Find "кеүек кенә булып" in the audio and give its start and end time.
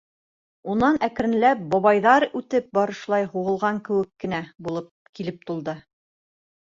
3.91-4.91